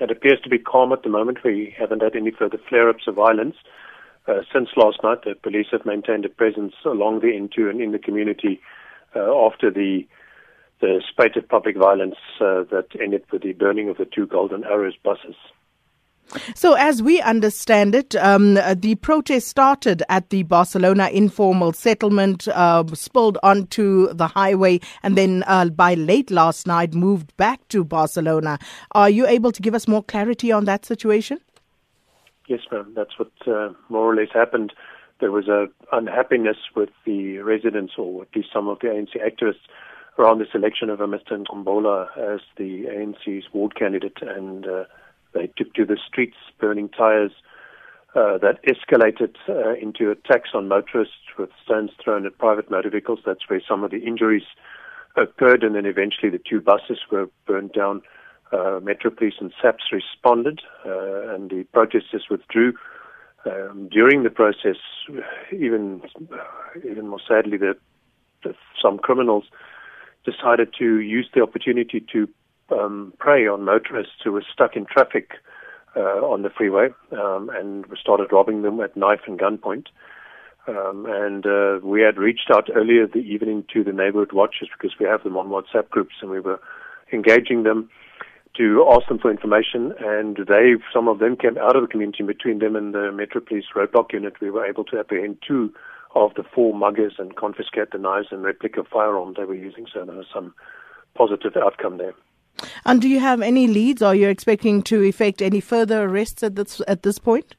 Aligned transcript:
it 0.00 0.10
appears 0.10 0.40
to 0.42 0.48
be 0.48 0.58
calm 0.58 0.92
at 0.92 1.02
the 1.02 1.08
moment. 1.08 1.38
We 1.44 1.74
haven't 1.78 2.02
had 2.02 2.16
any 2.16 2.30
further 2.30 2.58
flare-ups 2.68 3.04
of 3.06 3.14
violence. 3.14 3.56
Uh, 4.26 4.42
since 4.52 4.68
last 4.76 4.98
night, 5.02 5.24
the 5.24 5.34
police 5.34 5.68
have 5.72 5.86
maintained 5.86 6.24
a 6.24 6.28
presence 6.28 6.74
along 6.84 7.20
the 7.20 7.28
N2 7.28 7.70
and 7.70 7.80
in 7.80 7.92
the 7.92 7.98
community 7.98 8.60
uh, 9.16 9.46
after 9.46 9.70
the 9.70 10.06
the 10.80 11.02
spate 11.10 11.36
of 11.36 11.48
public 11.48 11.76
violence 11.76 12.14
uh, 12.40 12.62
that 12.70 12.86
ended 13.02 13.24
with 13.32 13.42
the 13.42 13.52
burning 13.52 13.88
of 13.88 13.96
the 13.96 14.04
two 14.04 14.28
Golden 14.28 14.62
Arrows 14.62 14.94
buses. 15.02 15.34
So, 16.54 16.74
as 16.74 17.02
we 17.02 17.20
understand 17.20 17.94
it, 17.94 18.14
um, 18.16 18.54
the 18.54 18.96
protest 19.00 19.48
started 19.48 20.02
at 20.08 20.30
the 20.30 20.42
Barcelona 20.42 21.08
informal 21.08 21.72
settlement, 21.72 22.46
uh, 22.48 22.84
spilled 22.94 23.38
onto 23.42 24.12
the 24.12 24.26
highway, 24.26 24.80
and 25.02 25.16
then 25.16 25.44
uh, 25.46 25.66
by 25.66 25.94
late 25.94 26.30
last 26.30 26.66
night 26.66 26.94
moved 26.94 27.36
back 27.36 27.66
to 27.68 27.84
Barcelona. 27.84 28.58
Are 28.92 29.10
you 29.10 29.26
able 29.26 29.52
to 29.52 29.62
give 29.62 29.74
us 29.74 29.88
more 29.88 30.02
clarity 30.02 30.52
on 30.52 30.64
that 30.66 30.84
situation? 30.84 31.38
Yes, 32.46 32.60
ma'am. 32.72 32.92
That's 32.94 33.18
what 33.18 33.32
uh, 33.46 33.70
more 33.88 34.12
or 34.12 34.16
less 34.16 34.32
happened. 34.32 34.72
There 35.20 35.32
was 35.32 35.48
a 35.48 35.66
unhappiness 35.92 36.56
with 36.74 36.90
the 37.04 37.38
residents, 37.38 37.94
or 37.98 38.22
at 38.22 38.28
least 38.36 38.48
some 38.52 38.68
of 38.68 38.78
the 38.80 38.88
ANC 38.88 39.16
activists, 39.16 39.66
around 40.18 40.38
the 40.38 40.46
selection 40.50 40.90
of 40.90 41.00
a 41.00 41.06
Mr. 41.06 41.32
Nkombola 41.32 42.08
as 42.16 42.40
the 42.56 42.86
ANC's 42.86 43.44
ward 43.52 43.74
candidate, 43.76 44.18
and 44.20 44.66
uh, 44.66 44.84
they 45.32 45.50
took 45.56 45.72
to 45.74 45.84
the 45.84 45.98
streets, 46.06 46.36
burning 46.58 46.88
tires. 46.88 47.32
Uh, 48.14 48.38
that 48.38 48.58
escalated 48.64 49.36
uh, 49.48 49.74
into 49.74 50.10
attacks 50.10 50.50
on 50.54 50.66
motorists 50.66 51.14
with 51.38 51.50
stones 51.62 51.90
thrown 52.02 52.24
at 52.24 52.38
private 52.38 52.70
motor 52.70 52.88
vehicles. 52.88 53.20
That's 53.24 53.48
where 53.48 53.60
some 53.68 53.84
of 53.84 53.90
the 53.90 53.98
injuries 53.98 54.44
occurred, 55.16 55.62
and 55.62 55.74
then 55.74 55.84
eventually 55.84 56.30
the 56.30 56.40
two 56.40 56.60
buses 56.60 56.98
were 57.10 57.28
burned 57.46 57.72
down. 57.72 58.02
Uh, 58.50 58.80
Metro 58.82 59.10
Police 59.10 59.34
and 59.40 59.52
SAPS 59.60 59.84
responded, 59.92 60.62
uh, 60.86 61.34
and 61.34 61.50
the 61.50 61.64
protesters 61.72 62.24
withdrew. 62.30 62.72
Um, 63.44 63.88
during 63.90 64.24
the 64.24 64.30
process, 64.30 64.76
even 65.52 66.02
even 66.84 67.08
more 67.08 67.20
sadly, 67.26 67.58
that 67.58 67.76
some 68.82 68.98
criminals 68.98 69.44
decided 70.24 70.74
to 70.78 71.00
use 71.00 71.28
the 71.34 71.42
opportunity 71.42 72.04
to 72.12 72.28
um, 72.70 73.12
prey 73.18 73.46
on 73.46 73.64
motorists 73.64 74.20
who 74.22 74.32
were 74.32 74.44
stuck 74.52 74.76
in 74.76 74.86
traffic 74.86 75.32
uh, 75.96 76.20
on 76.24 76.42
the 76.42 76.50
freeway 76.50 76.88
um, 77.12 77.50
and 77.54 77.86
we 77.86 77.96
started 78.00 78.32
robbing 78.32 78.62
them 78.62 78.80
at 78.80 78.96
knife 78.96 79.20
and 79.26 79.38
gunpoint. 79.38 79.86
Um, 80.68 81.06
and 81.08 81.46
uh, 81.46 81.78
we 81.82 82.02
had 82.02 82.18
reached 82.18 82.50
out 82.52 82.68
earlier 82.74 83.06
the 83.06 83.20
evening 83.20 83.64
to 83.72 83.82
the 83.82 83.92
neighborhood 83.92 84.32
watchers 84.32 84.68
because 84.76 84.94
we 85.00 85.06
have 85.06 85.22
them 85.22 85.36
on 85.36 85.48
WhatsApp 85.48 85.88
groups, 85.88 86.16
and 86.20 86.30
we 86.30 86.40
were 86.40 86.60
engaging 87.10 87.62
them 87.62 87.88
to 88.58 88.86
ask 88.92 89.08
them 89.08 89.18
for 89.18 89.30
information. 89.30 89.94
And 89.98 90.36
they, 90.46 90.74
some 90.92 91.08
of 91.08 91.20
them, 91.20 91.36
came 91.36 91.56
out 91.56 91.74
of 91.74 91.82
the 91.82 91.88
community. 91.88 92.22
Between 92.22 92.58
them 92.58 92.76
and 92.76 92.92
the 92.92 93.10
Metro 93.12 93.40
Police 93.40 93.64
roadblock 93.74 94.12
unit, 94.12 94.34
we 94.42 94.50
were 94.50 94.66
able 94.66 94.84
to 94.84 94.98
apprehend 94.98 95.38
two 95.46 95.72
of 96.14 96.34
the 96.34 96.42
four 96.42 96.74
muggers 96.74 97.14
and 97.18 97.34
confiscate 97.34 97.92
the 97.92 97.98
knives 97.98 98.28
and 98.30 98.42
replica 98.42 98.82
firearms 98.84 99.36
they 99.38 99.44
were 99.44 99.54
using. 99.54 99.86
So 99.92 100.04
there 100.04 100.16
was 100.16 100.26
some 100.32 100.54
positive 101.14 101.56
outcome 101.56 101.96
there. 101.96 102.14
And 102.84 103.00
do 103.00 103.08
you 103.08 103.20
have 103.20 103.40
any 103.40 103.66
leads? 103.66 104.02
Are 104.02 104.14
you 104.14 104.28
expecting 104.28 104.82
to 104.84 105.02
effect 105.02 105.42
any 105.42 105.60
further 105.60 106.04
arrests 106.04 106.42
at 106.42 106.56
this 106.56 106.80
at 106.88 107.02
this 107.02 107.18
point? 107.18 107.54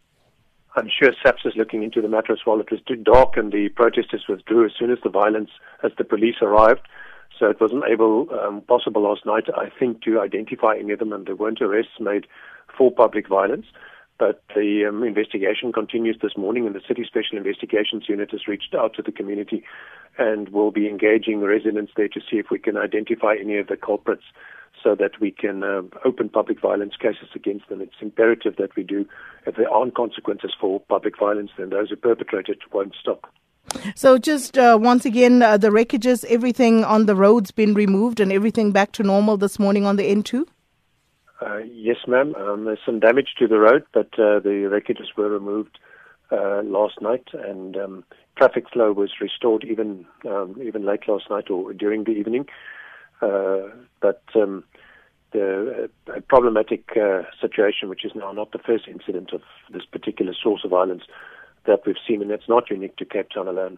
I'm 0.76 0.90
sure 0.90 1.12
SAPS 1.24 1.46
is 1.46 1.54
looking 1.56 1.84
into 1.84 2.02
the 2.02 2.08
matter 2.08 2.32
as 2.32 2.40
well. 2.46 2.60
It 2.60 2.72
was 2.72 2.82
too 2.88 2.96
dark, 2.96 3.38
and 3.38 3.52
the 3.52 3.70
protesters 3.70 4.26
withdrew 4.30 4.66
as 4.66 4.72
soon 4.78 4.92
as 4.92 5.00
the 5.04 5.10
violence, 5.10 5.50
as 5.84 5.92
the 5.98 6.04
police 6.04 6.36
arrived. 6.42 6.88
So 7.38 7.50
it 7.50 7.60
wasn't 7.60 7.86
able 7.90 8.28
um, 8.40 8.62
possible 8.62 9.02
last 9.02 9.26
night, 9.26 9.46
I 9.56 9.70
think, 9.70 10.04
to 10.04 10.20
identify 10.20 10.76
any 10.78 10.94
of 10.94 11.00
them, 11.00 11.14
and 11.14 11.26
there 11.26 11.36
weren't 11.36 11.62
arrests 11.62 12.00
made 12.00 12.28
for 12.78 12.92
public 12.92 13.28
violence. 13.28 13.66
But 14.20 14.44
the 14.54 14.86
um, 14.88 15.04
investigation 15.04 15.72
continues 15.72 16.18
this 16.22 16.36
morning, 16.38 16.66
and 16.66 16.76
the 16.76 16.82
City 16.86 17.06
Special 17.06 17.38
Investigations 17.38 18.10
Unit 18.10 18.32
has 18.32 18.48
reached 18.48 18.76
out 18.76 18.94
to 18.96 19.02
the 19.02 19.14
community 19.14 19.64
and 20.18 20.50
will 20.50 20.72
be 20.72 20.90
engaging 20.90 21.40
residents 21.40 21.94
there 21.96 22.10
to 22.10 22.20
see 22.20 22.38
if 22.38 22.50
we 22.52 22.60
can 22.60 22.76
identify 22.76 23.36
any 23.40 23.58
of 23.58 23.68
the 23.68 23.78
culprits 23.78 24.26
so 24.84 24.96
that 24.96 25.20
we 25.20 25.32
can 25.32 25.64
uh, 25.64 25.82
open 26.06 26.30
public 26.30 26.62
violence 26.62 26.94
cases 27.00 27.30
against 27.36 27.68
them. 27.70 27.82
It's 27.82 28.02
imperative 28.02 28.56
that 28.58 28.76
we 28.76 28.84
do. 28.84 29.06
If 29.46 29.56
there 29.56 29.70
aren't 29.70 29.96
consequences 29.96 30.52
for 30.60 30.80
public 30.82 31.18
violence, 31.20 31.52
then 31.58 31.70
those 31.70 31.90
who 31.90 31.96
perpetrate 31.96 32.48
it 32.48 32.60
won't 32.72 32.96
stop. 33.00 33.32
So, 33.96 34.18
just 34.18 34.58
uh, 34.58 34.78
once 34.82 35.06
again, 35.06 35.44
uh, 35.44 35.58
the 35.58 35.70
wreckages, 35.70 36.26
everything 36.26 36.84
on 36.84 37.06
the 37.06 37.16
roads 37.16 37.52
been 37.52 37.74
removed 37.74 38.20
and 38.20 38.32
everything 38.32 38.72
back 38.72 38.92
to 38.94 39.04
normal 39.04 39.38
this 39.38 39.60
morning 39.60 39.86
on 39.86 39.96
the 39.96 40.04
N2? 40.04 40.46
Uh, 41.42 41.58
yes, 41.72 41.98
ma'am. 42.08 42.36
Um, 42.36 42.66
there's 42.66 42.80
some 42.86 43.00
damage 43.00 43.36
to 43.40 43.48
the 43.48 43.60
road, 43.60 43.84
but 43.94 44.08
uh, 44.14 44.40
the 44.40 44.68
wreckages 44.70 45.16
were 45.16 45.30
removed 45.30 45.78
uh, 46.32 46.62
last 46.64 47.02
night, 47.02 47.28
and 47.34 47.78
um, 47.78 48.04
traffic 48.38 48.66
flow 48.72 48.92
was 48.92 49.12
restored 49.22 49.64
even 49.64 50.06
um, 50.26 50.56
even 50.62 50.86
late 50.86 51.08
last 51.08 51.30
night 51.30 51.50
or 51.50 51.74
during 51.74 52.04
the 52.04 52.12
evening. 52.12 52.46
Uh, 53.22 53.70
but 54.02 54.24
um, 54.36 54.64
the 55.32 55.90
uh, 56.08 56.20
problematic 56.28 56.90
uh, 56.96 57.24
situation, 57.40 57.90
which 57.90 58.06
is 58.06 58.12
now 58.16 58.32
not 58.32 58.52
the 58.52 58.60
first 58.60 58.88
incident 58.88 59.34
of 59.34 59.42
this 59.72 59.86
particular 59.86 60.34
source 60.34 60.62
of 60.64 60.72
violence 60.72 61.04
that 61.66 61.82
we've 61.86 61.96
seen, 62.08 62.22
and 62.22 62.32
that's 62.32 62.50
not 62.50 62.70
unique 62.70 62.96
to 62.98 63.06
Cape 63.06 63.30
Town 63.34 63.48
alone. 63.48 63.78